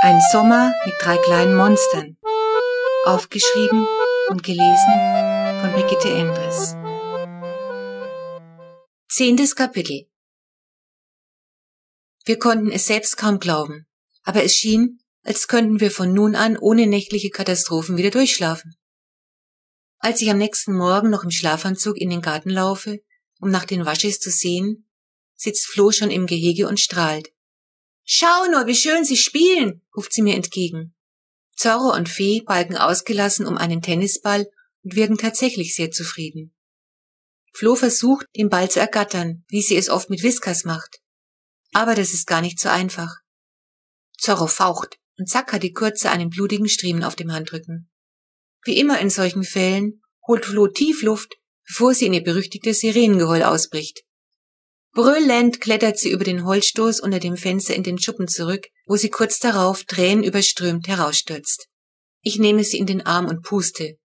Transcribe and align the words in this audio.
Ein 0.00 0.20
Sommer 0.30 0.72
mit 0.86 0.94
drei 1.00 1.16
kleinen 1.16 1.56
Monstern. 1.56 2.16
Aufgeschrieben 3.04 3.84
und 4.28 4.44
gelesen 4.44 4.94
von 5.60 5.72
Brigitte 5.72 6.08
Endres. 6.08 6.76
Zehntes 9.08 9.56
Kapitel. 9.56 10.08
Wir 12.24 12.38
konnten 12.38 12.70
es 12.70 12.86
selbst 12.86 13.16
kaum 13.16 13.40
glauben, 13.40 13.88
aber 14.22 14.44
es 14.44 14.54
schien, 14.54 15.00
als 15.24 15.48
könnten 15.48 15.80
wir 15.80 15.90
von 15.90 16.14
nun 16.14 16.36
an 16.36 16.56
ohne 16.56 16.86
nächtliche 16.86 17.30
Katastrophen 17.30 17.96
wieder 17.96 18.10
durchschlafen. 18.10 18.76
Als 19.98 20.22
ich 20.22 20.30
am 20.30 20.38
nächsten 20.38 20.76
Morgen 20.76 21.10
noch 21.10 21.24
im 21.24 21.32
Schlafanzug 21.32 21.96
in 21.96 22.10
den 22.10 22.22
Garten 22.22 22.50
laufe, 22.50 23.00
um 23.40 23.50
nach 23.50 23.64
den 23.64 23.84
Waschis 23.84 24.20
zu 24.20 24.30
sehen, 24.30 24.88
sitzt 25.34 25.66
Flo 25.66 25.90
schon 25.90 26.12
im 26.12 26.26
Gehege 26.26 26.68
und 26.68 26.78
strahlt. 26.78 27.32
Schau 28.10 28.46
nur, 28.50 28.66
wie 28.66 28.74
schön 28.74 29.04
sie 29.04 29.18
spielen, 29.18 29.82
ruft 29.94 30.14
sie 30.14 30.22
mir 30.22 30.34
entgegen. 30.34 30.94
Zorro 31.54 31.94
und 31.94 32.08
Fee 32.08 32.40
balgen 32.40 32.78
ausgelassen 32.78 33.46
um 33.46 33.58
einen 33.58 33.82
Tennisball 33.82 34.50
und 34.82 34.96
wirken 34.96 35.18
tatsächlich 35.18 35.74
sehr 35.74 35.90
zufrieden. 35.90 36.54
Flo 37.52 37.74
versucht, 37.74 38.24
den 38.34 38.48
Ball 38.48 38.70
zu 38.70 38.80
ergattern, 38.80 39.44
wie 39.48 39.60
sie 39.60 39.76
es 39.76 39.90
oft 39.90 40.08
mit 40.08 40.22
Whiskas 40.22 40.64
macht. 40.64 41.02
Aber 41.74 41.94
das 41.94 42.14
ist 42.14 42.26
gar 42.26 42.40
nicht 42.40 42.58
so 42.58 42.70
einfach. 42.70 43.14
Zorro 44.16 44.46
faucht 44.46 44.96
und 45.18 45.28
zack 45.28 45.52
hat 45.52 45.62
die 45.62 45.74
Kurze 45.74 46.08
einen 46.08 46.30
blutigen 46.30 46.70
Striemen 46.70 47.04
auf 47.04 47.14
dem 47.14 47.30
Handrücken. 47.30 47.90
Wie 48.64 48.78
immer 48.78 49.00
in 49.00 49.10
solchen 49.10 49.44
Fällen 49.44 50.00
holt 50.26 50.46
Flo 50.46 50.68
tief 50.68 51.02
Luft, 51.02 51.34
bevor 51.66 51.92
sie 51.92 52.06
in 52.06 52.14
ihr 52.14 52.24
berüchtigtes 52.24 52.80
Sirenengeheul 52.80 53.42
ausbricht. 53.42 54.02
Brüllend 54.92 55.60
klettert 55.60 55.98
sie 55.98 56.10
über 56.10 56.24
den 56.24 56.44
Holzstoß 56.44 57.00
unter 57.00 57.20
dem 57.20 57.36
Fenster 57.36 57.74
in 57.74 57.82
den 57.82 57.98
Schuppen 57.98 58.28
zurück, 58.28 58.66
wo 58.86 58.96
sie 58.96 59.10
kurz 59.10 59.38
darauf 59.38 59.84
tränenüberströmt 59.84 60.88
herausstürzt. 60.88 61.68
Ich 62.22 62.38
nehme 62.38 62.64
sie 62.64 62.78
in 62.78 62.86
den 62.86 63.04
Arm 63.06 63.26
und 63.26 63.42
puste. 63.42 63.96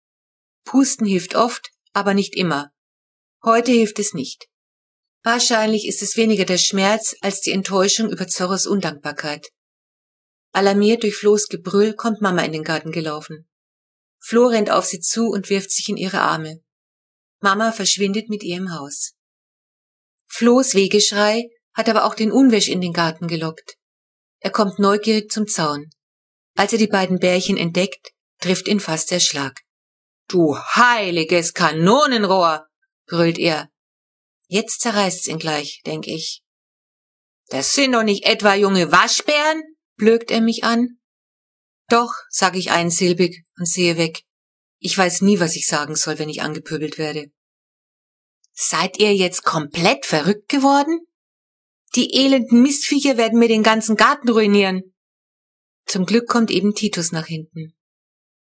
Pusten 0.65 1.07
hilft 1.07 1.35
oft, 1.35 1.71
aber 1.93 2.13
nicht 2.13 2.35
immer. 2.35 2.71
Heute 3.43 3.71
hilft 3.71 3.99
es 3.99 4.13
nicht. 4.13 4.47
Wahrscheinlich 5.23 5.87
ist 5.87 6.01
es 6.01 6.17
weniger 6.17 6.45
der 6.45 6.57
Schmerz 6.57 7.15
als 7.21 7.41
die 7.41 7.51
Enttäuschung 7.51 8.11
über 8.11 8.27
Zorros 8.27 8.67
Undankbarkeit. 8.67 9.49
Alarmiert 10.51 11.03
durch 11.03 11.15
Flohs 11.15 11.47
Gebrüll 11.47 11.93
kommt 11.93 12.21
Mama 12.21 12.43
in 12.43 12.51
den 12.51 12.63
Garten 12.63 12.91
gelaufen. 12.91 13.47
Flo 14.19 14.47
rennt 14.47 14.69
auf 14.69 14.85
sie 14.85 14.99
zu 14.99 15.27
und 15.27 15.49
wirft 15.49 15.71
sich 15.71 15.89
in 15.89 15.97
ihre 15.97 16.21
Arme. 16.21 16.61
Mama 17.41 17.71
verschwindet 17.71 18.29
mit 18.29 18.43
ihr 18.43 18.57
im 18.57 18.73
Haus. 18.73 19.13
Flohs 20.35 20.73
Wegeschrei 20.73 21.47
hat 21.75 21.87
aber 21.89 22.05
auch 22.05 22.15
den 22.15 22.31
Unwäsch 22.31 22.67
in 22.67 22.81
den 22.81 22.91
Garten 22.91 23.27
gelockt. 23.27 23.77
Er 24.39 24.49
kommt 24.49 24.79
neugierig 24.79 25.31
zum 25.31 25.45
Zaun. 25.45 25.91
Als 26.55 26.73
er 26.73 26.79
die 26.79 26.87
beiden 26.87 27.19
Bärchen 27.19 27.55
entdeckt, 27.55 28.09
trifft 28.39 28.67
ihn 28.67 28.79
fast 28.79 29.11
der 29.11 29.19
Schlag. 29.19 29.61
Du 30.27 30.57
heiliges 30.57 31.53
Kanonenrohr, 31.53 32.65
brüllt 33.05 33.37
er. 33.37 33.69
Jetzt 34.47 34.81
zerreißt's 34.81 35.27
ihn 35.27 35.37
gleich, 35.37 35.81
denk 35.85 36.07
ich. 36.07 36.41
Das 37.49 37.73
sind 37.73 37.91
doch 37.91 38.01
nicht 38.01 38.25
etwa 38.25 38.55
junge 38.55 38.91
Waschbären, 38.91 39.61
blökt 39.97 40.31
er 40.31 40.41
mich 40.41 40.63
an. 40.63 40.97
Doch, 41.89 42.11
sag 42.29 42.55
ich 42.55 42.71
einsilbig 42.71 43.43
und 43.59 43.67
sehe 43.67 43.97
weg. 43.97 44.23
Ich 44.79 44.97
weiß 44.97 45.21
nie, 45.21 45.39
was 45.39 45.55
ich 45.55 45.67
sagen 45.67 45.95
soll, 45.95 46.17
wenn 46.17 46.29
ich 46.29 46.41
angepöbelt 46.41 46.97
werde. 46.97 47.31
Seid 48.53 48.99
ihr 48.99 49.15
jetzt 49.15 49.43
komplett 49.43 50.05
verrückt 50.05 50.47
geworden? 50.47 50.99
Die 51.95 52.13
elenden 52.15 52.61
Mistviecher 52.61 53.17
werden 53.17 53.39
mir 53.39 53.47
den 53.47 53.63
ganzen 53.63 53.95
Garten 53.95 54.29
ruinieren. 54.29 54.93
Zum 55.85 56.05
Glück 56.05 56.27
kommt 56.27 56.51
eben 56.51 56.73
Titus 56.73 57.11
nach 57.11 57.27
hinten. 57.27 57.75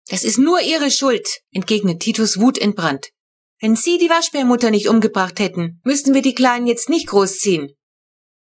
Das 0.09 0.25
ist 0.25 0.39
nur 0.39 0.61
ihre 0.61 0.91
Schuld, 0.91 1.29
entgegnet 1.51 2.01
Titus 2.01 2.41
wutentbrannt. 2.41 3.11
Wenn 3.61 3.77
Sie 3.77 3.99
die 3.99 4.09
Waschbärmutter 4.09 4.71
nicht 4.71 4.89
umgebracht 4.89 5.39
hätten, 5.39 5.81
müssten 5.85 6.15
wir 6.15 6.23
die 6.23 6.35
Kleinen 6.35 6.67
jetzt 6.67 6.89
nicht 6.89 7.09
großziehen. 7.09 7.73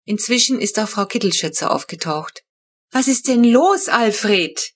Inzwischen 0.04 0.60
ist 0.60 0.78
auch 0.78 0.88
Frau 0.88 1.06
Kittelschützer 1.06 1.72
aufgetaucht. 1.72 2.44
Was 2.92 3.08
ist 3.08 3.26
denn 3.26 3.42
los, 3.42 3.88
Alfred? 3.88 4.72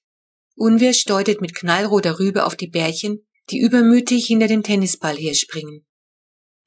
Unwirsch 0.57 1.05
deutet 1.05 1.41
mit 1.41 1.55
knallroter 1.55 2.19
Rübe 2.19 2.45
auf 2.45 2.57
die 2.57 2.67
Bärchen, 2.67 3.27
die 3.51 3.61
übermütig 3.61 4.27
hinter 4.27 4.49
dem 4.49 4.63
Tennisball 4.63 5.17
herspringen. 5.17 5.87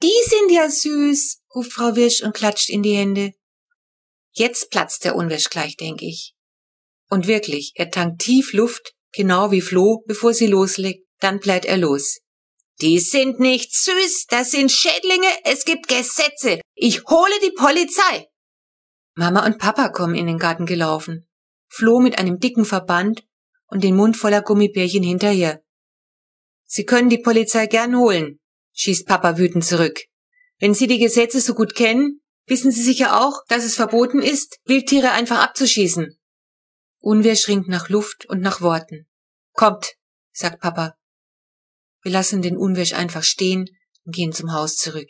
Die 0.04 0.28
sind 0.28 0.50
ja 0.50 0.68
süß, 0.68 1.40
ruft 1.54 1.72
Frau 1.72 1.96
Wirsch 1.96 2.22
und 2.22 2.34
klatscht 2.34 2.68
in 2.68 2.82
die 2.82 2.94
Hände. 2.94 3.32
Jetzt 4.32 4.70
platzt 4.70 5.06
der 5.06 5.16
Unwirsch 5.16 5.48
gleich, 5.48 5.78
denke 5.78 6.04
ich. 6.04 6.34
Und 7.08 7.26
wirklich, 7.26 7.72
er 7.74 7.90
tankt 7.90 8.20
tief 8.20 8.52
Luft, 8.52 8.92
genau 9.14 9.50
wie 9.50 9.62
Flo, 9.62 10.04
bevor 10.06 10.34
sie 10.34 10.46
loslegt, 10.46 11.08
dann 11.20 11.40
bleibt 11.40 11.64
er 11.64 11.78
los. 11.78 12.18
Die 12.82 12.98
sind 12.98 13.40
nicht 13.40 13.74
süß, 13.74 14.26
das 14.28 14.50
sind 14.50 14.70
Schädlinge, 14.70 15.30
es 15.44 15.64
gibt 15.64 15.88
Gesetze. 15.88 16.60
Ich 16.74 17.04
hole 17.04 17.40
die 17.42 17.52
Polizei. 17.52 18.28
Mama 19.14 19.46
und 19.46 19.56
Papa 19.56 19.88
kommen 19.88 20.16
in 20.16 20.26
den 20.26 20.38
Garten 20.38 20.66
gelaufen. 20.66 21.26
Flo 21.68 22.00
mit 22.00 22.18
einem 22.18 22.38
dicken 22.38 22.66
Verband 22.66 23.24
und 23.68 23.82
den 23.82 23.96
Mund 23.96 24.18
voller 24.18 24.42
Gummibärchen 24.42 25.02
hinterher. 25.02 25.64
Sie 26.66 26.84
können 26.84 27.08
die 27.08 27.22
Polizei 27.22 27.68
gern 27.68 27.96
holen, 27.96 28.38
schießt 28.74 29.06
Papa 29.06 29.38
wütend 29.38 29.64
zurück. 29.64 30.00
Wenn 30.58 30.74
Sie 30.74 30.86
die 30.86 30.98
Gesetze 30.98 31.40
so 31.40 31.54
gut 31.54 31.74
kennen, 31.74 32.20
wissen 32.46 32.70
Sie 32.70 32.82
sicher 32.82 33.20
auch, 33.20 33.42
dass 33.48 33.64
es 33.64 33.74
verboten 33.74 34.20
ist, 34.20 34.58
Wildtiere 34.64 35.12
einfach 35.12 35.42
abzuschießen. 35.42 36.18
Unwehr 37.00 37.36
schrinkt 37.36 37.68
nach 37.68 37.88
Luft 37.88 38.26
und 38.26 38.40
nach 38.40 38.60
Worten. 38.60 39.06
Kommt, 39.52 39.94
sagt 40.32 40.60
Papa. 40.60 40.96
Wir 42.02 42.12
lassen 42.12 42.42
den 42.42 42.56
Unwirsch 42.56 42.92
einfach 42.92 43.22
stehen 43.22 43.68
und 44.04 44.14
gehen 44.14 44.32
zum 44.32 44.52
Haus 44.52 44.76
zurück. 44.76 45.08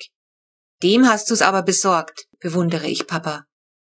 Dem 0.82 1.08
hast 1.08 1.30
du's 1.30 1.42
aber 1.42 1.62
besorgt, 1.62 2.26
bewundere 2.40 2.88
ich 2.88 3.06
Papa. 3.06 3.44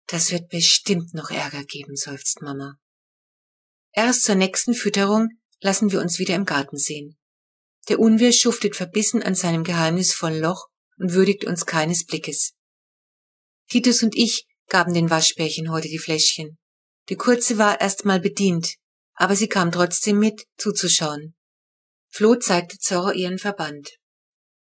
Das 0.08 0.32
wird 0.32 0.50
bestimmt 0.50 1.14
noch 1.14 1.30
Ärger 1.30 1.64
geben, 1.64 1.96
seufzt 1.96 2.42
Mama. 2.42 2.78
Erst 3.94 4.24
zur 4.24 4.36
nächsten 4.36 4.74
Fütterung 4.74 5.30
lassen 5.60 5.92
wir 5.92 6.02
uns 6.02 6.20
wieder 6.20 6.36
im 6.36 6.46
Garten 6.46 6.78
sehen. 6.78 7.18
Der 7.88 8.00
Unwehr 8.00 8.32
schuftet 8.32 8.76
verbissen 8.76 9.24
an 9.24 9.36
seinem 9.36 9.64
geheimnisvollen 9.64 10.40
Loch 10.40 10.68
und 10.98 11.14
würdigt 11.14 11.46
uns 11.46 11.66
keines 11.66 12.06
Blickes. 12.06 12.54
Titus 13.70 14.04
und 14.04 14.16
ich 14.16 14.46
gaben 14.68 14.94
den 14.94 15.10
Waschbärchen 15.10 15.72
heute 15.72 15.88
die 15.88 16.00
Fläschchen. 16.00 16.58
Die 17.10 17.16
Kurze 17.16 17.58
war 17.58 17.82
erst 17.82 18.06
mal 18.06 18.20
bedient, 18.20 18.76
aber 19.16 19.36
sie 19.36 19.48
kam 19.48 19.72
trotzdem 19.72 20.20
mit, 20.20 20.46
zuzuschauen. 20.58 21.36
Flo 22.10 22.36
zeigte 22.36 22.78
Zorro 22.78 23.12
ihren 23.12 23.40
Verband. 23.40 23.90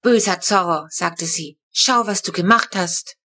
Böser 0.03 0.41
Zorro, 0.41 0.87
sagte 0.91 1.27
sie, 1.27 1.59
schau, 1.71 2.07
was 2.07 2.23
du 2.23 2.33
gemacht 2.33 2.75
hast. 2.75 3.17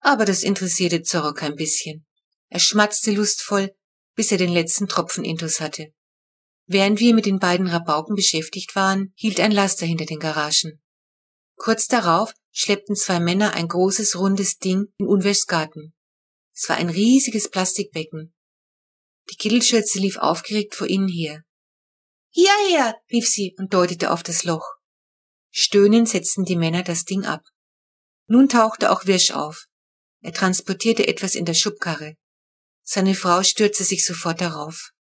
Aber 0.00 0.24
das 0.24 0.42
interessierte 0.42 1.02
Zorro 1.02 1.32
kein 1.32 1.54
bisschen. 1.54 2.06
Er 2.48 2.60
schmatzte 2.60 3.12
lustvoll, 3.12 3.74
bis 4.14 4.30
er 4.32 4.38
den 4.38 4.52
letzten 4.52 4.88
Tropfen 4.88 5.24
Intus 5.24 5.60
hatte. 5.60 5.92
Während 6.66 7.00
wir 7.00 7.14
mit 7.14 7.26
den 7.26 7.38
beiden 7.38 7.66
Rabauken 7.66 8.14
beschäftigt 8.14 8.74
waren, 8.76 9.12
hielt 9.16 9.40
ein 9.40 9.52
Laster 9.52 9.86
hinter 9.86 10.06
den 10.06 10.18
Garagen. 10.18 10.80
Kurz 11.56 11.86
darauf 11.86 12.32
schleppten 12.50 12.96
zwei 12.96 13.20
Männer 13.20 13.54
ein 13.54 13.68
großes, 13.68 14.18
rundes 14.18 14.58
Ding 14.58 14.86
in 14.98 15.06
Unwers 15.06 15.46
Garten. 15.46 15.94
Es 16.54 16.68
war 16.68 16.76
ein 16.76 16.90
riesiges 16.90 17.50
Plastikbecken. 17.50 18.34
Die 19.30 19.36
Kittelschürze 19.36 19.98
lief 19.98 20.18
aufgeregt 20.18 20.74
vor 20.74 20.86
ihnen 20.86 21.08
her. 21.08 21.42
Hierher, 22.30 22.96
rief 23.10 23.28
sie 23.28 23.54
und 23.58 23.72
deutete 23.74 24.10
auf 24.10 24.22
das 24.22 24.44
Loch. 24.44 24.66
Stöhnend 25.50 26.08
setzten 26.08 26.44
die 26.44 26.56
Männer 26.56 26.82
das 26.82 27.04
Ding 27.04 27.24
ab. 27.24 27.42
Nun 28.26 28.48
tauchte 28.48 28.90
auch 28.90 29.06
Wirsch 29.06 29.32
auf. 29.32 29.66
Er 30.22 30.32
transportierte 30.32 31.06
etwas 31.06 31.34
in 31.34 31.44
der 31.44 31.54
Schubkarre. 31.54 32.14
Seine 32.82 33.14
Frau 33.14 33.42
stürzte 33.42 33.84
sich 33.84 34.04
sofort 34.06 34.40
darauf. 34.40 34.92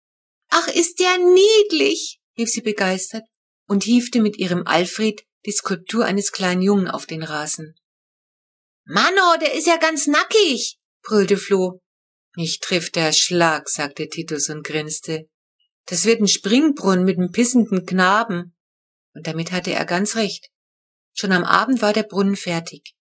Ach, 0.51 0.69
ist 0.69 0.99
der 1.01 1.17
niedlich, 1.19 2.21
rief 2.37 2.51
sie 2.51 2.61
begeistert 2.61 3.25
und 3.67 3.85
hiefte 3.85 4.21
mit 4.21 4.37
ihrem 4.37 4.67
Alfred 4.67 5.23
die 5.47 5.53
Skulptur 5.53 6.05
eines 6.05 6.33
kleinen 6.33 6.61
Jungen 6.61 6.89
auf 6.89 7.07
den 7.07 7.23
Rasen. 7.23 7.75
Mano, 8.85 9.37
der 9.41 9.55
ist 9.55 9.67
ja 9.67 9.77
ganz 9.77 10.07
nackig, 10.07 10.79
brüllte 11.03 11.37
Flo. 11.37 11.81
Mich 12.37 12.59
trifft 12.61 12.97
der 12.97 13.13
Schlag, 13.13 13.69
sagte 13.69 14.09
Titus 14.09 14.49
und 14.51 14.65
grinste. 14.65 15.29
Das 15.87 16.05
wird 16.05 16.21
ein 16.21 16.29
Springbrunnen 16.29 17.05
mit 17.05 17.19
einem 17.19 17.31
pissenden 17.31 17.87
Knaben. 17.87 18.57
Und 19.15 19.27
damit 19.27 19.53
hatte 19.53 19.73
er 19.73 19.85
ganz 19.85 20.17
recht. 20.17 20.49
Schon 21.13 21.33
am 21.33 21.45
Abend 21.45 21.83
war 21.83 21.93
der 21.93 22.05
Brunnen 22.05 22.37
fertig. 22.37 22.95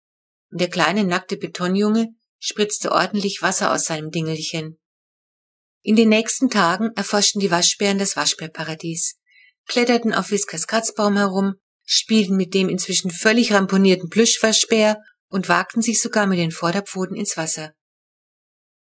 Und 0.51 0.61
der 0.61 0.69
kleine 0.69 1.03
nackte 1.03 1.37
Betonjunge 1.37 2.09
spritzte 2.39 2.91
ordentlich 2.91 3.41
Wasser 3.41 3.71
aus 3.71 3.85
seinem 3.85 4.11
Dingelchen. 4.11 4.79
In 5.81 5.95
den 5.95 6.09
nächsten 6.09 6.49
Tagen 6.49 6.91
erforschten 6.95 7.39
die 7.39 7.51
Waschbären 7.51 7.99
das 7.99 8.15
Waschbärparadies, 8.15 9.15
kletterten 9.65 10.13
auf 10.13 10.31
Whiskers 10.31 10.67
Kratzbaum 10.67 11.15
herum, 11.15 11.55
spielten 11.85 12.35
mit 12.35 12.53
dem 12.53 12.69
inzwischen 12.69 13.11
völlig 13.11 13.53
ramponierten 13.53 14.09
Plüschwaschbär 14.09 15.01
und 15.29 15.47
wagten 15.47 15.81
sich 15.81 16.01
sogar 16.01 16.27
mit 16.27 16.39
den 16.39 16.51
Vorderpfoten 16.51 17.15
ins 17.15 17.37
Wasser. 17.37 17.73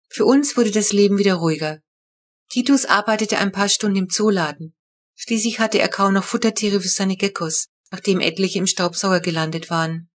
Für 0.08 0.24
uns 0.24 0.56
wurde 0.56 0.70
das 0.70 0.92
Leben 0.92 1.18
wieder 1.18 1.34
ruhiger. 1.34 1.80
Titus 2.50 2.84
arbeitete 2.84 3.38
ein 3.38 3.52
paar 3.52 3.68
Stunden 3.68 3.96
im 3.96 4.10
Zooladen. 4.10 4.76
Schließlich 5.14 5.58
hatte 5.58 5.78
er 5.78 5.88
kaum 5.88 6.12
noch 6.14 6.24
Futtertiere 6.24 6.80
für 6.80 6.88
seine 6.88 7.16
Geckos, 7.16 7.68
nachdem 7.90 8.20
etliche 8.20 8.58
im 8.58 8.66
Staubsauger 8.66 9.20
gelandet 9.20 9.70
waren. 9.70 10.10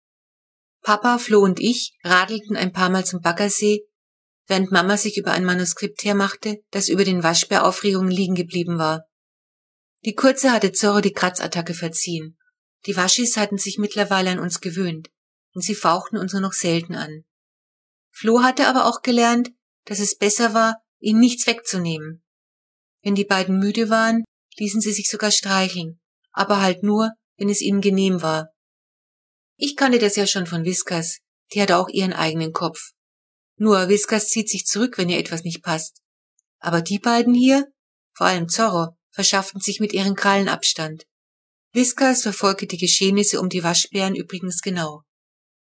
Papa, 0.82 1.18
Flo 1.18 1.40
und 1.40 1.60
ich 1.60 1.96
radelten 2.04 2.56
ein 2.56 2.72
paar 2.72 2.90
Mal 2.90 3.06
zum 3.06 3.20
Baggersee, 3.20 3.86
während 4.46 4.70
Mama 4.70 4.96
sich 4.96 5.16
über 5.18 5.32
ein 5.32 5.44
Manuskript 5.44 6.04
hermachte, 6.04 6.62
das 6.70 6.88
über 6.88 7.04
den 7.04 7.22
Waschbäraufregungen 7.22 8.10
liegen 8.10 8.34
geblieben 8.34 8.78
war. 8.78 9.06
Die 10.04 10.14
Kurze 10.14 10.52
hatte 10.52 10.72
Zorro 10.72 11.00
die 11.00 11.12
Kratzattacke 11.12 11.74
verziehen. 11.74 12.38
Die 12.86 12.96
Waschis 12.96 13.36
hatten 13.36 13.58
sich 13.58 13.78
mittlerweile 13.78 14.30
an 14.30 14.38
uns 14.38 14.60
gewöhnt, 14.60 15.08
und 15.54 15.62
sie 15.62 15.74
fauchten 15.74 16.16
uns 16.16 16.32
nur 16.32 16.42
noch 16.42 16.52
selten 16.52 16.94
an. 16.94 17.24
Flo 18.12 18.42
hatte 18.42 18.68
aber 18.68 18.86
auch 18.86 19.02
gelernt, 19.02 19.50
dass 19.84 19.98
es 19.98 20.16
besser 20.16 20.54
war, 20.54 20.80
ihnen 21.00 21.20
nichts 21.20 21.46
wegzunehmen. 21.46 22.22
Wenn 23.02 23.14
die 23.14 23.24
beiden 23.24 23.58
müde 23.58 23.90
waren, 23.90 24.24
ließen 24.56 24.80
sie 24.80 24.92
sich 24.92 25.08
sogar 25.08 25.30
streicheln, 25.30 26.00
aber 26.32 26.60
halt 26.60 26.82
nur, 26.82 27.10
wenn 27.36 27.48
es 27.48 27.60
ihnen 27.60 27.80
genehm 27.80 28.22
war. 28.22 28.50
Ich 29.56 29.76
kannte 29.76 29.98
das 29.98 30.16
ja 30.16 30.26
schon 30.26 30.46
von 30.46 30.64
Whiskers, 30.64 31.18
die 31.52 31.62
hat 31.62 31.72
auch 31.72 31.88
ihren 31.88 32.12
eigenen 32.12 32.52
Kopf. 32.52 32.92
Nur 33.56 33.88
Whiskers 33.88 34.28
zieht 34.28 34.48
sich 34.50 34.66
zurück, 34.66 34.98
wenn 34.98 35.08
ihr 35.08 35.18
etwas 35.18 35.42
nicht 35.42 35.62
passt. 35.62 36.02
Aber 36.58 36.82
die 36.82 36.98
beiden 36.98 37.34
hier, 37.34 37.66
vor 38.12 38.26
allem 38.26 38.48
Zorro, 38.48 38.96
verschafften 39.10 39.60
sich 39.60 39.80
mit 39.80 39.92
ihren 39.92 40.14
Krallen 40.14 40.48
Abstand. 40.48 41.06
Whiskers 41.72 42.22
verfolgte 42.22 42.66
die 42.66 42.78
Geschehnisse 42.78 43.40
um 43.40 43.48
die 43.48 43.62
Waschbären 43.62 44.14
übrigens 44.14 44.60
genau. 44.60 45.02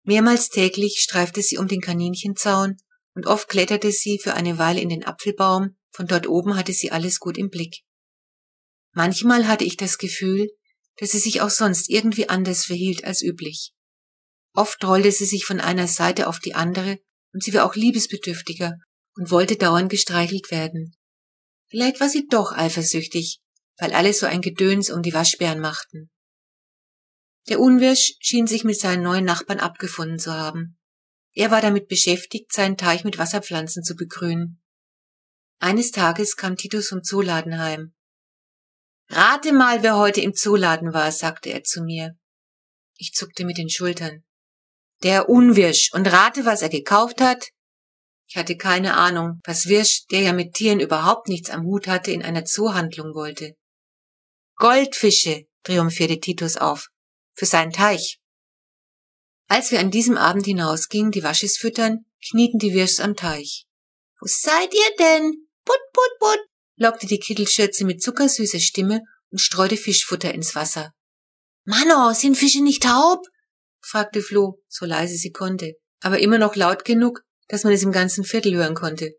Mehrmals 0.03 0.50
täglich 0.50 1.00
streifte 1.00 1.41
sie 1.41 1.57
um 1.57 1.68
den 1.68 1.81
Kaninchenzaun 1.81 2.77
und 3.15 3.27
oft 3.27 3.47
kletterte 3.47 3.91
sie 3.91 4.19
für 4.19 4.33
eine 4.33 4.57
Weile 4.57 4.81
in 4.81 4.89
den 4.89 5.06
Apfelbaum, 5.06 5.77
von 5.91 6.07
dort 6.07 6.27
oben 6.27 6.56
hatte 6.57 6.74
sie 6.74 6.91
alles 6.91 7.19
gut 7.19 7.38
im 7.38 7.50
Blick. 7.50 7.83
Manchmal 8.91 9.47
hatte 9.47 9.63
ich 9.63 9.77
das 9.77 9.97
Gefühl, 9.97 10.50
dass 10.97 11.12
sie 11.12 11.19
sich 11.19 11.41
auch 11.41 11.50
sonst 11.50 11.89
irgendwie 11.89 12.30
anders 12.30 12.65
verhielt 12.65 13.03
als 13.03 13.21
üblich. 13.21 13.74
Oft 14.53 14.83
rollte 14.83 15.12
sie 15.12 15.25
sich 15.25 15.45
von 15.45 15.59
einer 15.59 15.88
Seite 15.88 16.27
auf 16.27 16.39
die 16.39 16.53
andere 16.53 17.00
und 17.33 17.44
sie 17.44 17.53
war 17.53 17.65
auch 17.65 17.75
liebesbedürftiger 17.75 18.77
und 19.15 19.31
wollte 19.31 19.56
dauernd 19.56 19.89
gestreichelt 19.89 20.51
werden. 20.51 20.95
Vielleicht 21.68 22.00
war 22.00 22.09
sie 22.09 22.27
doch 22.27 22.51
eifersüchtig, 22.51 23.39
weil 23.77 23.94
alle 23.94 24.13
so 24.13 24.25
ein 24.25 24.41
Gedöns 24.41 24.89
um 24.89 25.01
die 25.01 25.13
Waschbären 25.13 25.59
machten. 25.59 26.12
Der 27.50 27.59
Unwirsch 27.59 28.13
schien 28.19 28.47
sich 28.47 28.63
mit 28.63 28.80
seinen 28.80 29.03
neuen 29.03 29.25
Nachbarn 29.25 29.59
abgefunden 29.59 30.19
zu 30.19 30.31
haben. 30.31 30.77
Er 31.33 31.51
war 31.51 31.62
damit 31.62 31.88
beschäftigt, 31.88 32.53
seinen 32.53 32.77
Teich 32.77 33.03
mit 33.03 33.18
Wasserpflanzen 33.18 33.83
zu 33.83 33.95
begrünen. 33.95 34.62
Eines 35.59 35.91
Tages 35.91 36.35
kam 36.35 36.56
Titus 36.56 36.89
vom 36.89 37.03
Zooladen 37.03 37.57
heim. 37.57 37.94
Rate 39.09 39.51
mal, 39.51 39.83
wer 39.83 39.97
heute 39.97 40.21
im 40.21 40.33
Zooladen 40.33 40.94
war, 40.94 41.12
sagte 41.12 41.50
er 41.50 41.63
zu 41.63 41.81
mir. 41.83 42.18
Ich 42.97 43.13
zuckte 43.13 43.45
mit 43.45 43.57
den 43.57 43.69
Schultern. 43.69 44.24
Der 45.03 45.29
Unwirsch. 45.29 45.91
Und 45.94 46.07
rate, 46.07 46.45
was 46.45 46.61
er 46.61 46.69
gekauft 46.69 47.21
hat? 47.21 47.50
Ich 48.27 48.38
hatte 48.38 48.55
keine 48.55 48.95
Ahnung, 48.95 49.41
was 49.45 49.67
Wirsch, 49.67 50.05
der 50.09 50.21
ja 50.21 50.33
mit 50.33 50.53
Tieren 50.53 50.79
überhaupt 50.79 51.27
nichts 51.27 51.50
am 51.50 51.63
Hut 51.65 51.88
hatte, 51.88 52.11
in 52.11 52.23
einer 52.23 52.45
Zoohandlung 52.45 53.13
wollte. 53.13 53.53
Goldfische, 54.55 55.45
triumphierte 55.63 56.19
Titus 56.19 56.57
auf, 56.57 56.88
für 57.35 57.45
seinen 57.45 57.73
Teich. 57.73 58.17
Als 59.50 59.71
wir 59.71 59.79
an 59.79 59.91
diesem 59.91 60.17
Abend 60.17 60.45
hinausgingen, 60.45 61.11
die 61.11 61.23
Waschis 61.23 61.57
füttern, 61.57 62.06
knieten 62.29 62.59
die 62.59 62.73
Wirschs 62.73 62.99
am 62.99 63.15
Teich. 63.15 63.65
Wo 64.19 64.25
seid 64.27 64.73
ihr 64.73 64.95
denn? 64.97 65.47
Put, 65.65 65.79
put, 65.91 66.19
put, 66.19 66.39
lockte 66.77 67.07
die 67.07 67.19
Kittelschürze 67.19 67.85
mit 67.85 68.01
zuckersüßer 68.01 68.59
Stimme 68.59 69.01
und 69.31 69.39
streute 69.39 69.77
Fischfutter 69.77 70.33
ins 70.33 70.56
Wasser. 70.56 70.91
Mano, 71.65 72.13
sind 72.13 72.38
Fische 72.38 72.63
nicht 72.63 72.83
taub? 72.83 73.19
Fragte 73.83 74.21
Flo, 74.21 74.62
so 74.68 74.85
leise 74.85 75.15
sie 75.15 75.31
konnte, 75.31 75.75
aber 76.01 76.19
immer 76.19 76.38
noch 76.38 76.56
laut 76.56 76.85
genug, 76.85 77.21
dass 77.47 77.63
man 77.63 77.74
es 77.74 77.83
im 77.83 77.91
ganzen 77.91 78.24
Viertel 78.24 78.56
hören 78.56 78.75
konnte. 78.75 79.13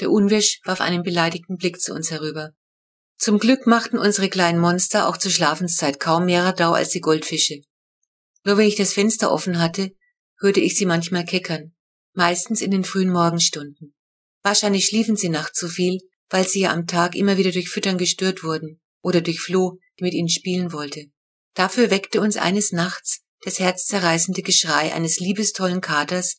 Der 0.00 0.10
Unwisch 0.10 0.60
warf 0.64 0.80
einen 0.80 1.02
beleidigten 1.02 1.56
Blick 1.56 1.80
zu 1.80 1.92
uns 1.92 2.10
herüber. 2.10 2.52
Zum 3.18 3.38
Glück 3.38 3.66
machten 3.66 3.98
unsere 3.98 4.28
kleinen 4.28 4.60
Monster 4.60 5.08
auch 5.08 5.16
zur 5.16 5.30
Schlafenszeit 5.30 6.00
kaum 6.00 6.26
mehr 6.26 6.44
Radau 6.44 6.72
als 6.72 6.90
die 6.90 7.00
Goldfische. 7.00 7.62
Nur 8.44 8.58
wenn 8.58 8.68
ich 8.68 8.76
das 8.76 8.92
Fenster 8.92 9.32
offen 9.32 9.58
hatte, 9.58 9.90
hörte 10.38 10.60
ich 10.60 10.76
sie 10.76 10.86
manchmal 10.86 11.24
keckern, 11.24 11.74
meistens 12.12 12.60
in 12.60 12.70
den 12.70 12.84
frühen 12.84 13.10
Morgenstunden. 13.10 13.94
Wahrscheinlich 14.42 14.86
schliefen 14.86 15.16
sie 15.16 15.30
nachts 15.30 15.58
zu 15.58 15.68
viel, 15.68 15.98
weil 16.28 16.46
sie 16.46 16.60
ja 16.60 16.72
am 16.72 16.86
Tag 16.86 17.16
immer 17.16 17.38
wieder 17.38 17.52
durch 17.52 17.68
Füttern 17.68 17.98
gestört 17.98 18.44
wurden 18.44 18.80
oder 19.02 19.22
durch 19.22 19.40
Floh, 19.40 19.78
die 19.98 20.04
mit 20.04 20.14
ihnen 20.14 20.28
spielen 20.28 20.72
wollte. 20.72 21.06
Dafür 21.54 21.90
weckte 21.90 22.20
uns 22.20 22.36
eines 22.36 22.70
Nachts 22.70 23.25
das 23.42 23.58
herzzerreißende 23.58 24.42
Geschrei 24.42 24.92
eines 24.94 25.18
liebestollen 25.18 25.80
Katers, 25.80 26.38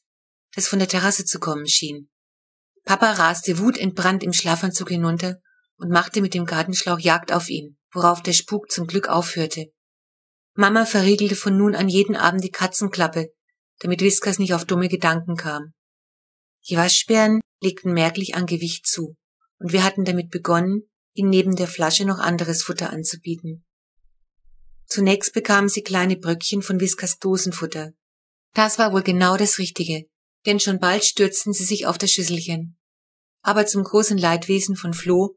das 0.55 0.67
von 0.67 0.79
der 0.79 0.88
Terrasse 0.88 1.25
zu 1.25 1.39
kommen 1.39 1.67
schien. 1.67 2.09
Papa 2.83 3.11
raste 3.11 3.59
wutentbrannt 3.59 4.23
im 4.23 4.33
Schlafanzug 4.33 4.89
hinunter 4.89 5.38
und 5.77 5.91
machte 5.91 6.21
mit 6.21 6.33
dem 6.33 6.45
Gartenschlauch 6.45 6.99
Jagd 6.99 7.31
auf 7.31 7.49
ihn, 7.49 7.77
worauf 7.94 8.21
der 8.23 8.33
Spuk 8.33 8.71
zum 8.71 8.88
Glück 8.88 9.07
aufhörte. 9.09 9.65
Mama 10.55 10.85
verriegelte 10.85 11.35
von 11.35 11.55
nun 11.55 11.75
an 11.75 11.88
jeden 11.88 12.15
Abend 12.15 12.44
die 12.44 12.49
Katzenklappe, 12.49 13.31
damit 13.79 14.01
Whiskers 14.01 14.39
nicht 14.39 14.53
auf 14.53 14.65
dumme 14.65 14.88
Gedanken 14.88 15.35
kam. 15.35 15.73
Die 16.67 16.77
Waschbären 16.77 17.41
legten 17.61 17.93
merklich 17.93 18.35
an 18.35 18.47
Gewicht 18.47 18.88
zu, 18.88 19.15
und 19.59 19.71
wir 19.71 19.83
hatten 19.83 20.03
damit 20.03 20.31
begonnen, 20.31 20.89
ihnen 21.13 21.29
neben 21.29 21.55
der 21.55 21.67
Flasche 21.67 22.05
noch 22.05 22.19
anderes 22.19 22.63
Futter 22.63 22.89
anzubieten. 22.89 23.66
Zunächst 24.88 25.34
bekamen 25.34 25.69
sie 25.69 25.84
kleine 25.84 26.16
Bröckchen 26.16 26.62
von 26.62 26.80
Whiskers 26.80 27.18
Dosenfutter. 27.19 27.92
Das 28.54 28.80
war 28.80 28.94
wohl 28.94 29.04
genau 29.04 29.38
das 29.38 29.60
Richtige, 29.60 30.06
denn 30.45 30.60
schon 30.60 30.80
bald 30.80 31.04
stürzten 31.04 31.54
sie 31.54 31.66
sich 31.66 31.86
auf 31.86 31.98
das 31.98 32.12
Schüsselchen. 32.12 32.78
Aber 33.42 33.66
zum 33.66 33.84
großen 33.84 34.18
Leidwesen 34.18 34.75
von 34.75 34.94
Flo 34.94 35.36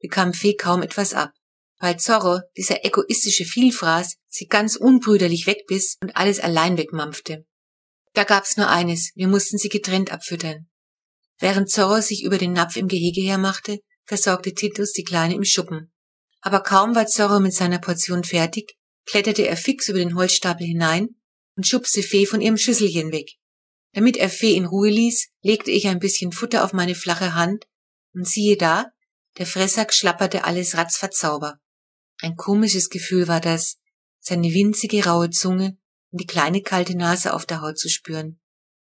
bekam 0.00 0.32
Fee 0.32 0.54
kaum 0.54 0.82
etwas 0.82 1.14
ab, 1.14 1.32
weil 1.78 1.98
Zorro, 1.98 2.40
dieser 2.56 2.84
egoistische 2.84 3.44
Vielfraß, 3.44 4.16
sie 4.28 4.46
ganz 4.46 4.76
unbrüderlich 4.76 5.46
wegbiss 5.46 5.96
und 6.00 6.16
alles 6.16 6.38
allein 6.38 6.78
wegmampfte. 6.78 7.44
Da 8.14 8.24
gab's 8.24 8.56
nur 8.56 8.68
eines, 8.68 9.10
wir 9.16 9.26
mussten 9.26 9.58
sie 9.58 9.68
getrennt 9.68 10.12
abfüttern. 10.12 10.68
Während 11.38 11.70
Zorro 11.70 12.00
sich 12.00 12.22
über 12.22 12.38
den 12.38 12.52
Napf 12.52 12.76
im 12.76 12.86
Gehege 12.86 13.22
hermachte, 13.22 13.80
versorgte 14.04 14.54
Titus 14.54 14.92
die 14.92 15.04
Kleine 15.04 15.34
im 15.34 15.44
Schuppen. 15.44 15.92
Aber 16.40 16.60
kaum 16.60 16.94
war 16.94 17.06
Zorro 17.06 17.40
mit 17.40 17.54
seiner 17.54 17.78
Portion 17.78 18.22
fertig, 18.22 18.76
kletterte 19.06 19.46
er 19.46 19.56
fix 19.56 19.88
über 19.88 19.98
den 19.98 20.14
Holzstapel 20.14 20.66
hinein 20.66 21.16
und 21.56 21.66
schubste 21.66 22.02
Fee 22.02 22.26
von 22.26 22.40
ihrem 22.40 22.56
Schüsselchen 22.56 23.12
weg. 23.12 23.30
Damit 23.92 24.16
er 24.16 24.30
Fee 24.30 24.54
in 24.54 24.64
Ruhe 24.64 24.90
ließ, 24.90 25.28
legte 25.42 25.70
ich 25.70 25.88
ein 25.88 25.98
bisschen 25.98 26.32
Futter 26.32 26.64
auf 26.64 26.72
meine 26.72 26.94
flache 26.94 27.34
Hand 27.34 27.66
und 28.14 28.26
siehe 28.26 28.56
da, 28.56 28.86
der 29.38 29.46
Fressack 29.46 29.92
schlapperte 29.92 30.44
alles 30.44 30.76
ratzverzauber. 30.76 31.58
Ein 32.20 32.36
komisches 32.36 32.88
Gefühl 32.88 33.28
war 33.28 33.40
das, 33.40 33.78
seine 34.20 34.48
winzige 34.52 35.04
raue 35.04 35.30
Zunge 35.30 35.78
und 36.10 36.20
die 36.20 36.26
kleine 36.26 36.62
kalte 36.62 36.96
Nase 36.96 37.34
auf 37.34 37.46
der 37.46 37.60
Haut 37.60 37.78
zu 37.78 37.88
spüren. 37.88 38.40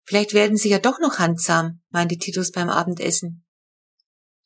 Vielleicht 0.05 0.33
werden 0.33 0.57
sie 0.57 0.69
ja 0.69 0.79
doch 0.79 0.99
noch 0.99 1.19
handsam, 1.19 1.81
meinte 1.89 2.17
Titus 2.17 2.51
beim 2.51 2.69
Abendessen. 2.69 3.45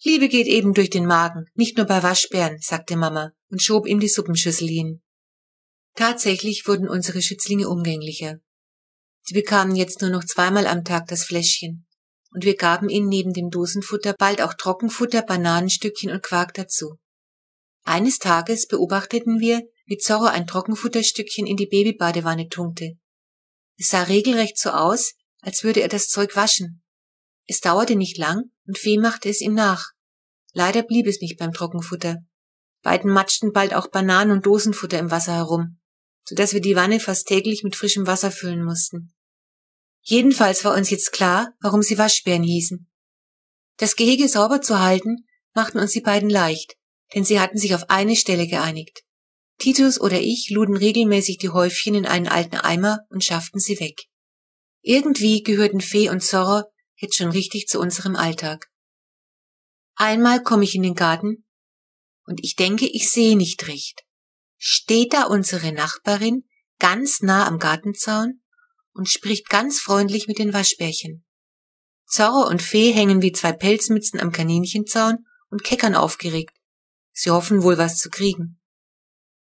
Liebe 0.03 0.29
geht 0.29 0.47
eben 0.47 0.73
durch 0.73 0.89
den 0.89 1.05
Magen, 1.05 1.45
nicht 1.53 1.77
nur 1.77 1.85
bei 1.85 2.01
Waschbären, 2.01 2.57
sagte 2.59 2.97
Mama 2.97 3.33
und 3.49 3.61
schob 3.61 3.85
ihm 3.85 3.99
die 3.99 4.09
Suppenschüssel 4.09 4.67
hin. 4.67 5.03
Tatsächlich 5.95 6.67
wurden 6.67 6.87
unsere 6.87 7.21
Schützlinge 7.21 7.67
umgänglicher. 7.67 8.39
Sie 9.23 9.33
bekamen 9.33 9.75
jetzt 9.75 10.01
nur 10.01 10.09
noch 10.09 10.23
zweimal 10.23 10.65
am 10.65 10.83
Tag 10.83 11.07
das 11.07 11.23
Fläschchen, 11.23 11.87
und 12.31 12.45
wir 12.45 12.55
gaben 12.55 12.89
ihnen 12.89 13.07
neben 13.07 13.33
dem 13.33 13.49
Dosenfutter 13.49 14.13
bald 14.13 14.41
auch 14.41 14.53
Trockenfutter, 14.53 15.21
Bananenstückchen 15.21 16.11
und 16.11 16.23
Quark 16.23 16.53
dazu. 16.53 16.97
Eines 17.83 18.19
Tages 18.19 18.67
beobachteten 18.67 19.39
wir, 19.39 19.61
wie 19.85 19.97
Zorro 19.97 20.25
ein 20.25 20.47
Trockenfutterstückchen 20.47 21.45
in 21.45 21.57
die 21.57 21.65
Babybadewanne 21.65 22.47
tunkte. 22.47 22.93
Es 23.77 23.89
sah 23.89 24.03
regelrecht 24.03 24.57
so 24.57 24.69
aus, 24.69 25.13
als 25.41 25.63
würde 25.63 25.81
er 25.81 25.89
das 25.89 26.07
Zeug 26.07 26.35
waschen. 26.35 26.83
Es 27.47 27.59
dauerte 27.59 27.95
nicht 27.95 28.17
lang 28.17 28.51
und 28.65 28.77
Fee 28.77 28.97
machte 28.97 29.27
es 29.29 29.41
ihm 29.41 29.53
nach. 29.53 29.89
Leider 30.53 30.83
blieb 30.83 31.07
es 31.07 31.19
nicht 31.19 31.37
beim 31.37 31.51
Trockenfutter. 31.51 32.17
Beiden 32.81 33.11
matschten 33.11 33.51
bald 33.51 33.73
auch 33.73 33.87
Bananen 33.87 34.31
und 34.31 34.45
Dosenfutter 34.45 34.99
im 34.99 35.11
Wasser 35.11 35.33
herum 35.33 35.80
so 36.23 36.35
dass 36.35 36.53
wir 36.53 36.61
die 36.61 36.75
Wanne 36.75 36.99
fast 36.99 37.27
täglich 37.27 37.63
mit 37.63 37.75
frischem 37.75 38.07
Wasser 38.07 38.31
füllen 38.31 38.63
mussten. 38.63 39.13
Jedenfalls 40.01 40.63
war 40.65 40.75
uns 40.75 40.89
jetzt 40.89 41.11
klar, 41.11 41.53
warum 41.61 41.81
sie 41.81 41.97
Waschbären 41.97 42.43
hießen. 42.43 42.89
Das 43.77 43.95
Gehege 43.95 44.27
sauber 44.27 44.61
zu 44.61 44.79
halten, 44.79 45.25
machten 45.53 45.79
uns 45.79 45.91
die 45.91 46.01
beiden 46.01 46.29
leicht, 46.29 46.75
denn 47.13 47.23
sie 47.23 47.39
hatten 47.39 47.57
sich 47.57 47.75
auf 47.75 47.89
eine 47.89 48.15
Stelle 48.15 48.47
geeinigt. 48.47 49.03
Titus 49.57 49.99
oder 50.01 50.19
ich 50.19 50.49
luden 50.49 50.75
regelmäßig 50.75 51.37
die 51.37 51.49
Häufchen 51.49 51.93
in 51.93 52.05
einen 52.05 52.27
alten 52.27 52.55
Eimer 52.55 52.99
und 53.09 53.23
schafften 53.23 53.59
sie 53.59 53.79
weg. 53.79 54.05
Irgendwie 54.81 55.43
gehörten 55.43 55.81
Fee 55.81 56.09
und 56.09 56.23
Zorro 56.23 56.63
jetzt 56.97 57.17
schon 57.17 57.29
richtig 57.29 57.67
zu 57.67 57.79
unserem 57.79 58.15
Alltag. 58.15 58.69
Einmal 59.95 60.41
komme 60.41 60.63
ich 60.63 60.73
in 60.73 60.83
den 60.83 60.95
Garten 60.95 61.45
und 62.25 62.43
ich 62.43 62.55
denke, 62.55 62.87
ich 62.87 63.11
sehe 63.11 63.37
nicht 63.37 63.67
recht. 63.67 64.03
Steht 64.63 65.13
da 65.13 65.23
unsere 65.23 65.71
Nachbarin 65.71 66.43
ganz 66.77 67.21
nah 67.21 67.47
am 67.47 67.57
Gartenzaun 67.57 68.43
und 68.93 69.09
spricht 69.09 69.49
ganz 69.49 69.79
freundlich 69.79 70.27
mit 70.27 70.37
den 70.37 70.53
Waschbärchen. 70.53 71.25
Zorro 72.05 72.47
und 72.47 72.61
Fee 72.61 72.91
hängen 72.91 73.23
wie 73.23 73.31
zwei 73.31 73.53
Pelzmützen 73.53 74.19
am 74.19 74.31
Kaninchenzaun 74.31 75.25
und 75.49 75.63
keckern 75.63 75.95
aufgeregt. 75.95 76.55
Sie 77.11 77.31
hoffen 77.31 77.63
wohl 77.63 77.79
was 77.79 77.97
zu 77.97 78.11
kriegen. 78.11 78.61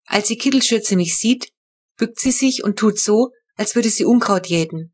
Als 0.05 0.27
die 0.27 0.37
Kittelschürze 0.37 0.95
mich 0.95 1.17
sieht, 1.17 1.51
bückt 1.97 2.19
sie 2.19 2.31
sich 2.31 2.63
und 2.63 2.77
tut 2.77 2.99
so, 2.99 3.31
als 3.55 3.73
würde 3.73 3.89
sie 3.89 4.05
Unkraut 4.05 4.45
jäten. 4.45 4.93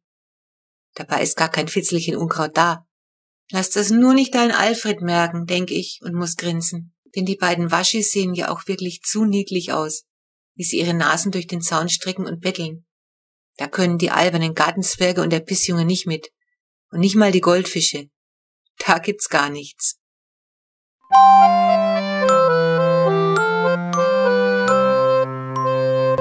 Dabei 0.94 1.24
ist 1.24 1.36
gar 1.36 1.50
kein 1.50 1.68
Fitzelchen 1.68 2.16
Unkraut 2.16 2.56
da. 2.56 2.88
Lass 3.52 3.70
das 3.70 3.90
nur 3.90 4.14
nicht 4.14 4.34
dein 4.34 4.54
Alfred 4.54 5.02
merken, 5.02 5.46
denk 5.46 5.72
ich 5.72 6.00
und 6.04 6.14
muss 6.14 6.38
grinsen. 6.38 6.95
Denn 7.16 7.26
die 7.26 7.36
beiden 7.36 7.72
Waschis 7.72 8.12
sehen 8.12 8.34
ja 8.34 8.50
auch 8.50 8.68
wirklich 8.68 9.02
zu 9.02 9.26
niedlich 9.26 9.72
aus, 9.72 10.04
wie 10.56 10.64
sie 10.64 10.80
ihre 10.80 10.94
Nasen 10.94 11.32
durch 11.32 11.48
den 11.48 11.62
Zaun 11.62 11.90
strecken 11.90 12.26
und 12.26 12.42
betteln. 12.42 12.86
Da 13.58 13.68
können 13.68 13.98
die 13.98 14.12
albernen 14.12 14.54
Gartenzwerge 14.54 15.22
und 15.22 15.32
der 15.32 15.40
Pissjunge 15.40 15.86
nicht 15.86 16.08
mit. 16.08 16.30
Und 16.92 17.00
nicht 17.00 17.16
mal 17.16 17.32
die 17.32 17.42
Goldfische. 17.42 18.10
Da 18.78 19.00
gibt's 19.00 19.30
gar 19.30 19.50
nichts. 19.50 19.98